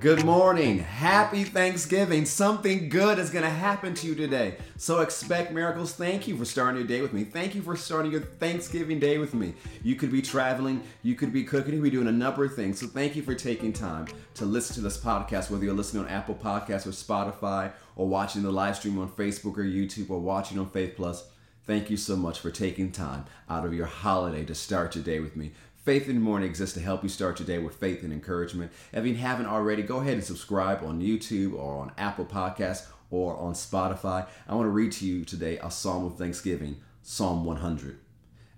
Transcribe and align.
Good 0.00 0.24
morning. 0.24 0.78
Happy 0.78 1.44
Thanksgiving. 1.44 2.24
Something 2.24 2.88
good 2.88 3.18
is 3.18 3.28
going 3.28 3.44
to 3.44 3.50
happen 3.50 3.92
to 3.92 4.06
you 4.06 4.14
today. 4.14 4.56
So 4.78 5.00
expect 5.00 5.52
miracles. 5.52 5.92
Thank 5.92 6.26
you 6.26 6.38
for 6.38 6.46
starting 6.46 6.78
your 6.78 6.88
day 6.88 7.02
with 7.02 7.12
me. 7.12 7.22
Thank 7.22 7.54
you 7.54 7.60
for 7.60 7.76
starting 7.76 8.10
your 8.10 8.22
Thanksgiving 8.22 8.98
day 8.98 9.18
with 9.18 9.34
me. 9.34 9.52
You 9.84 9.96
could 9.96 10.10
be 10.10 10.22
traveling, 10.22 10.82
you 11.02 11.16
could 11.16 11.34
be 11.34 11.44
cooking, 11.44 11.74
you 11.74 11.80
could 11.80 11.84
be 11.84 11.90
doing 11.90 12.06
a 12.08 12.12
number 12.12 12.46
of 12.46 12.54
things. 12.54 12.80
So 12.80 12.86
thank 12.86 13.14
you 13.14 13.20
for 13.20 13.34
taking 13.34 13.74
time 13.74 14.06
to 14.36 14.46
listen 14.46 14.74
to 14.76 14.80
this 14.80 14.96
podcast, 14.96 15.50
whether 15.50 15.66
you're 15.66 15.74
listening 15.74 16.04
on 16.04 16.08
Apple 16.08 16.34
Podcasts 16.34 16.86
or 16.86 16.92
Spotify 16.92 17.70
or 17.94 18.08
watching 18.08 18.42
the 18.42 18.50
live 18.50 18.76
stream 18.76 18.98
on 18.98 19.10
Facebook 19.10 19.58
or 19.58 19.64
YouTube 19.64 20.08
or 20.08 20.18
watching 20.18 20.58
on 20.58 20.70
Faith 20.70 20.94
Plus. 20.96 21.28
Thank 21.66 21.90
you 21.90 21.98
so 21.98 22.16
much 22.16 22.40
for 22.40 22.50
taking 22.50 22.90
time 22.90 23.26
out 23.50 23.66
of 23.66 23.74
your 23.74 23.84
holiday 23.84 24.46
to 24.46 24.54
start 24.54 24.94
your 24.94 25.04
day 25.04 25.20
with 25.20 25.36
me. 25.36 25.52
Faith 25.82 26.10
in 26.10 26.16
the 26.16 26.20
Morning 26.20 26.46
exists 26.46 26.74
to 26.74 26.80
help 26.80 27.02
you 27.02 27.08
start 27.08 27.40
your 27.40 27.46
day 27.46 27.56
with 27.56 27.74
faith 27.74 28.02
and 28.02 28.12
encouragement. 28.12 28.70
If 28.92 29.06
you 29.06 29.14
haven't 29.14 29.46
already, 29.46 29.82
go 29.82 29.96
ahead 30.00 30.12
and 30.12 30.24
subscribe 30.24 30.82
on 30.84 31.00
YouTube 31.00 31.54
or 31.54 31.78
on 31.78 31.92
Apple 31.96 32.26
Podcasts 32.26 32.86
or 33.10 33.34
on 33.38 33.54
Spotify. 33.54 34.28
I 34.46 34.54
want 34.54 34.66
to 34.66 34.70
read 34.70 34.92
to 34.92 35.06
you 35.06 35.24
today 35.24 35.58
a 35.58 35.70
psalm 35.70 36.04
of 36.04 36.18
thanksgiving, 36.18 36.76
Psalm 37.02 37.46
100. 37.46 37.98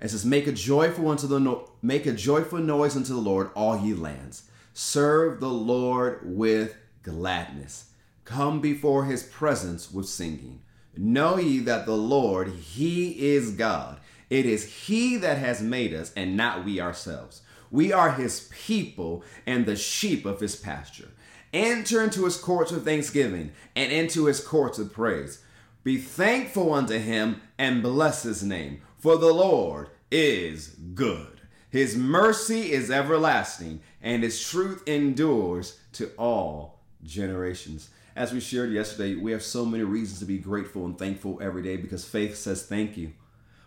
It 0.01 0.10
says, 0.10 0.24
"Make 0.24 0.48
a 0.48 0.52
joyful 0.52 1.09
unto 1.09 1.29
the 1.29 1.38
no- 1.38 1.70
make 1.80 2.06
a 2.06 2.12
joyful 2.12 2.59
noise 2.59 2.96
unto 2.96 3.15
the 3.15 3.20
Lord, 3.20 3.51
all 3.54 3.79
ye 3.79 3.95
lands. 3.95 4.43
Serve 4.74 5.38
the 5.38 5.48
Lord 5.48 6.23
with 6.24 6.74
gladness. 7.04 7.84
Come 8.24 8.60
before 8.60 9.04
His 9.04 9.23
presence 9.23 9.93
with 9.93 10.09
singing. 10.09 10.62
Know 10.96 11.38
ye 11.38 11.60
that 11.60 11.87
the 11.87 11.96
Lord 11.96 12.48
He 12.48 13.32
is 13.32 13.52
God." 13.52 14.01
It 14.32 14.46
is 14.46 14.86
He 14.86 15.18
that 15.18 15.36
has 15.36 15.60
made 15.60 15.92
us 15.92 16.10
and 16.16 16.38
not 16.38 16.64
we 16.64 16.80
ourselves. 16.80 17.42
We 17.70 17.92
are 17.92 18.12
His 18.12 18.50
people 18.50 19.23
and 19.46 19.66
the 19.66 19.77
sheep 19.77 20.24
of 20.24 20.40
His 20.40 20.57
pasture. 20.57 21.10
Enter 21.52 22.02
into 22.02 22.24
His 22.24 22.38
courts 22.38 22.73
with 22.73 22.87
thanksgiving 22.87 23.52
and 23.76 23.92
into 23.92 24.24
His 24.24 24.40
courts 24.40 24.79
with 24.79 24.95
praise. 24.95 25.45
Be 25.84 25.98
thankful 25.98 26.73
unto 26.73 26.98
Him 26.98 27.42
and 27.59 27.82
bless 27.82 28.23
His 28.23 28.42
name, 28.42 28.80
for 28.96 29.18
the 29.18 29.34
Lord 29.34 29.90
is 30.10 30.68
good. 30.95 31.42
His 31.68 31.95
mercy 31.95 32.73
is 32.73 32.90
everlasting, 32.90 33.80
and 34.01 34.23
His 34.23 34.42
truth 34.42 34.82
endures 34.88 35.79
to 35.92 36.10
all 36.16 36.80
generations. 37.04 37.90
As 38.16 38.32
we 38.32 38.40
shared 38.40 38.73
yesterday, 38.73 39.14
we 39.14 39.32
have 39.32 39.42
so 39.42 39.66
many 39.66 39.85
reasons 39.85 40.20
to 40.20 40.24
be 40.24 40.38
grateful 40.38 40.87
and 40.87 40.98
thankful 40.98 41.38
every 41.42 41.62
day 41.62 41.76
because 41.76 42.07
faith 42.07 42.35
says 42.35 42.62
thank 42.64 42.96
you. 42.96 43.12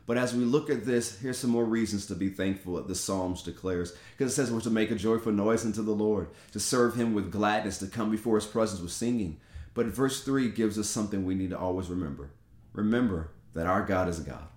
But 0.07 0.17
as 0.17 0.35
we 0.35 0.45
look 0.45 0.69
at 0.69 0.85
this, 0.85 1.19
here's 1.19 1.39
some 1.39 1.49
more 1.49 1.65
reasons 1.65 2.05
to 2.07 2.15
be 2.15 2.29
thankful 2.29 2.75
that 2.75 2.87
the 2.87 2.93
Psalms 2.95 3.41
declares. 3.41 3.95
Because 4.11 4.31
it 4.31 4.35
says 4.35 4.51
we're 4.51 4.61
to 4.61 4.69
make 4.69 4.91
a 4.91 4.95
joyful 4.95 5.31
noise 5.31 5.65
unto 5.65 5.81
the 5.81 5.91
Lord, 5.91 6.29
to 6.51 6.59
serve 6.59 6.95
him 6.95 7.13
with 7.13 7.31
gladness, 7.31 7.79
to 7.79 7.87
come 7.87 8.11
before 8.11 8.35
his 8.35 8.45
presence 8.45 8.81
with 8.81 8.91
singing. 8.91 9.39
But 9.73 9.87
verse 9.87 10.23
3 10.23 10.49
gives 10.49 10.77
us 10.77 10.87
something 10.87 11.25
we 11.25 11.35
need 11.35 11.49
to 11.49 11.57
always 11.57 11.89
remember. 11.89 12.29
Remember 12.73 13.31
that 13.53 13.65
our 13.65 13.83
God 13.83 14.07
is 14.07 14.19
God. 14.19 14.47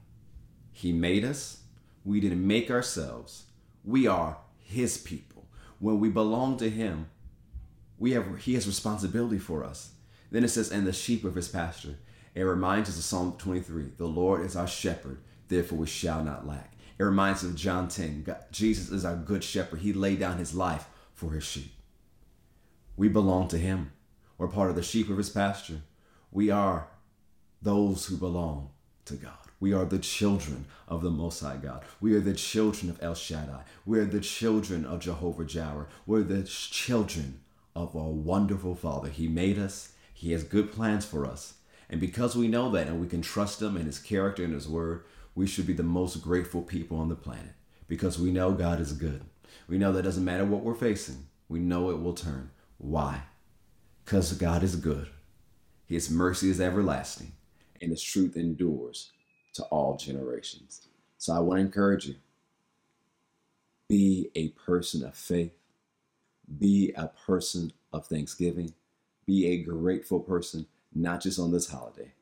He 0.71 0.93
made 0.93 1.25
us. 1.25 1.63
We 2.05 2.21
didn't 2.21 2.47
make 2.47 2.71
ourselves. 2.71 3.45
We 3.85 4.07
are 4.07 4.39
his 4.61 4.99
people. 4.99 5.47
When 5.79 5.99
we 5.99 6.11
belong 6.11 6.59
to 6.59 6.69
him, 6.69 7.09
we 7.99 8.13
have 8.13 8.39
he 8.39 8.55
has 8.55 8.67
responsibility 8.67 9.39
for 9.39 9.65
us. 9.65 9.93
Then 10.31 10.45
it 10.45 10.49
says, 10.49 10.71
and 10.71 10.87
the 10.87 10.93
sheep 10.93 11.25
of 11.25 11.35
his 11.35 11.49
pasture. 11.49 11.97
It 12.35 12.43
reminds 12.43 12.91
us 12.91 12.99
of 12.99 13.05
Psalm 13.05 13.35
23. 13.39 13.93
The 13.97 14.07
Lord 14.07 14.45
is 14.45 14.55
our 14.55 14.67
shepherd 14.69 15.19
therefore 15.49 15.79
we 15.79 15.87
shall 15.87 16.23
not 16.23 16.47
lack. 16.47 16.75
It 16.99 17.05
reminds 17.05 17.45
us 17.45 17.51
of 17.51 17.57
John 17.57 17.89
10. 17.89 18.25
God, 18.25 18.45
Jesus 18.51 18.91
is 18.91 19.05
our 19.05 19.17
good 19.17 19.45
shepherd. 19.45 19.81
He 19.81 19.93
laid 19.93 20.21
down 20.21 20.39
his 20.39 20.55
life 20.55 20.87
for 21.15 21.33
his 21.33 21.45
sheep. 21.45 21.73
We 22.97 23.09
belong 23.09 23.49
to 23.49 23.59
him. 23.59 23.93
We're 24.37 24.49
part 24.49 24.71
of 24.71 24.77
the 24.77 24.83
sheep 24.83 25.09
of 25.09 25.19
his 25.19 25.31
pasture. 25.31 25.83
We 26.31 26.51
are 26.51 26.89
those 27.63 28.07
who 28.07 28.17
belong 28.17 28.71
to 29.07 29.15
God. 29.15 29.33
We 29.61 29.73
are 29.73 29.85
the 29.85 29.99
children 29.99 30.67
of 30.87 31.03
the 31.03 31.11
Most 31.11 31.41
High 31.41 31.57
God. 31.57 31.85
We 32.01 32.15
are 32.15 32.21
the 32.21 32.35
children 32.35 32.91
of 32.91 33.03
El 33.03 33.15
Shaddai. 33.15 33.63
We 33.85 33.99
are 33.99 34.05
the 34.05 34.21
children 34.21 34.85
of 34.85 35.01
Jehovah 35.01 35.45
Jireh. 35.45 35.87
We're 36.07 36.23
the 36.23 36.45
children 36.45 37.41
of 37.75 37.97
our 37.97 38.11
wonderful 38.11 38.77
Father. 38.77 39.09
He 39.09 39.27
made 39.27 39.59
us. 39.59 39.93
He 40.15 40.33
has 40.33 40.45
good 40.45 40.73
plans 40.73 41.05
for 41.05 41.27
us. 41.27 41.55
And 41.91 42.01
because 42.01 42.37
we 42.37 42.49
know 42.49 42.71
that 42.71 42.87
and 42.87 43.01
we 43.01 43.07
can 43.07 43.23
trust 43.23 43.63
Him 43.63 43.77
and 43.77 43.87
His 43.87 43.99
character 43.99 44.45
and 44.45 44.53
His 44.53 44.69
word, 44.69 45.05
we 45.39 45.47
should 45.47 45.69
be 45.69 45.73
the 45.73 45.85
most 45.85 46.21
grateful 46.21 46.63
people 46.63 46.99
on 46.99 47.09
the 47.09 47.15
planet 47.15 47.55
because 47.87 48.19
we 48.19 48.33
know 48.33 48.51
God 48.51 48.81
is 48.81 48.93
good. 48.93 49.23
We 49.69 49.79
know 49.79 49.93
that 49.93 50.03
doesn't 50.03 50.25
matter 50.25 50.45
what 50.45 50.65
we're 50.65 50.75
facing, 50.75 51.29
we 51.49 51.61
know 51.61 51.91
it 51.91 52.03
will 52.03 52.13
turn. 52.13 52.51
Why? 52.79 53.23
Because 54.05 54.33
God 54.33 54.65
is 54.65 54.75
good. 54.75 55.07
His 55.87 56.11
mercy 56.11 56.51
is 56.51 56.61
everlasting, 56.61 57.35
and 57.81 57.93
His 57.93 58.03
truth 58.03 58.37
endures 58.37 59.13
to 59.55 59.63
all 59.67 59.97
generations. 59.97 60.89
So 61.19 61.33
I 61.33 61.39
want 61.39 61.59
to 61.59 61.67
encourage 61.67 62.07
you 62.07 62.17
be 63.89 64.31
a 64.35 64.49
person 64.49 65.05
of 65.05 65.15
faith, 65.15 65.55
be 66.59 66.93
a 66.97 67.07
person 67.07 67.73
of 67.93 68.09
thanksgiving, 68.09 68.75
be 69.25 69.47
a 69.47 69.63
grateful 69.63 70.19
person, 70.19 70.67
not 70.93 71.23
just 71.23 71.39
on 71.39 71.53
this 71.53 71.71
holiday, 71.71 72.13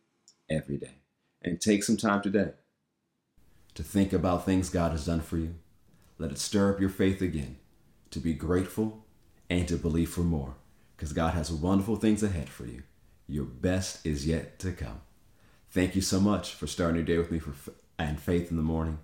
every 0.51 0.77
day. 0.77 0.99
And 1.41 1.59
take 1.59 1.83
some 1.83 1.97
time 1.97 2.21
today 2.21 2.53
to 3.77 3.83
think 3.83 4.13
about 4.13 4.45
things 4.45 4.71
God 4.71 4.93
has 4.93 5.07
done 5.07 5.21
for 5.21 5.37
you. 5.37 5.55
Let 6.19 6.33
it 6.33 6.39
stir 6.39 6.73
up 6.73 6.81
your 6.81 6.89
faith 6.89 7.21
again, 7.21 7.59
to 8.11 8.19
be 8.19 8.33
grateful 8.33 9.05
and 9.49 9.69
to 9.69 9.77
believe 9.77 10.11
for 10.11 10.23
more, 10.23 10.55
because 10.97 11.13
God 11.13 11.35
has 11.35 11.53
wonderful 11.53 11.97
things 11.97 12.23
ahead 12.23 12.49
for 12.49 12.67
you. 12.67 12.83
Your 13.29 13.45
best 13.45 14.05
is 14.05 14.27
yet 14.27 14.59
to 14.61 14.73
come. 14.73 15.03
Thank 15.71 15.95
you 15.95 16.01
so 16.01 16.19
much 16.21 16.55
for 16.55 16.67
starting 16.67 16.97
your 16.97 17.05
day 17.05 17.19
with 17.19 17.31
me 17.31 17.39
for 17.39 17.53
and 17.99 18.19
faith 18.19 18.51
in 18.51 18.57
the 18.57 18.63
morning. 18.63 18.99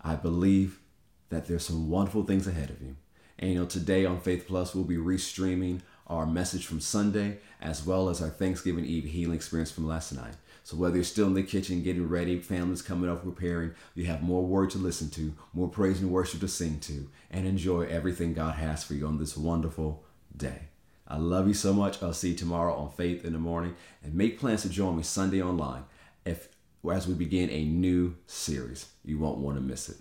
I 0.00 0.14
believe 0.14 0.80
that 1.28 1.46
there's 1.46 1.66
some 1.66 1.90
wonderful 1.90 2.24
things 2.24 2.46
ahead 2.46 2.70
of 2.70 2.80
you. 2.80 2.96
And 3.38 3.52
you 3.52 3.58
know, 3.58 3.66
today 3.66 4.06
on 4.06 4.20
Faith 4.20 4.46
Plus, 4.46 4.74
we'll 4.74 4.84
be 4.84 4.96
restreaming 4.96 5.82
our 6.06 6.26
message 6.26 6.66
from 6.66 6.80
Sunday 6.80 7.38
as 7.60 7.84
well 7.84 8.08
as 8.08 8.22
our 8.22 8.28
Thanksgiving 8.28 8.84
Eve 8.84 9.04
healing 9.04 9.36
experience 9.36 9.70
from 9.70 9.86
last 9.86 10.12
night. 10.12 10.34
So 10.62 10.76
whether 10.76 10.96
you're 10.96 11.04
still 11.04 11.28
in 11.28 11.34
the 11.34 11.42
kitchen 11.42 11.82
getting 11.82 12.08
ready, 12.08 12.40
families 12.40 12.82
coming 12.82 13.08
up 13.08 13.22
preparing, 13.22 13.72
you 13.94 14.06
have 14.06 14.22
more 14.22 14.44
word 14.44 14.70
to 14.70 14.78
listen 14.78 15.10
to, 15.10 15.34
more 15.52 15.68
praise 15.68 16.00
and 16.00 16.10
worship 16.10 16.40
to 16.40 16.48
sing 16.48 16.80
to, 16.80 17.08
and 17.30 17.46
enjoy 17.46 17.82
everything 17.82 18.34
God 18.34 18.56
has 18.56 18.82
for 18.82 18.94
you 18.94 19.06
on 19.06 19.18
this 19.18 19.36
wonderful 19.36 20.04
day. 20.36 20.62
I 21.06 21.18
love 21.18 21.46
you 21.46 21.54
so 21.54 21.72
much. 21.72 22.02
I'll 22.02 22.12
see 22.12 22.30
you 22.30 22.36
tomorrow 22.36 22.74
on 22.74 22.90
Faith 22.90 23.24
in 23.24 23.32
the 23.32 23.38
Morning 23.38 23.76
and 24.02 24.14
make 24.14 24.40
plans 24.40 24.62
to 24.62 24.68
join 24.68 24.96
me 24.96 25.04
Sunday 25.04 25.40
online 25.40 25.84
if 26.24 26.48
as 26.90 27.06
we 27.06 27.14
begin 27.14 27.50
a 27.50 27.64
new 27.64 28.16
series. 28.26 28.86
You 29.04 29.18
won't 29.18 29.38
want 29.38 29.56
to 29.56 29.62
miss 29.62 29.88
it. 29.88 29.96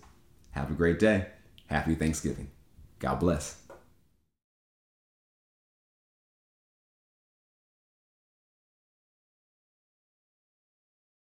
Have 0.52 0.72
a 0.72 0.76
great 0.76 1.00
day. 1.00 1.28
Happy 1.68 1.96
Thanksgiving. 1.96 2.50
God 3.00 3.20
bless. 3.20 3.65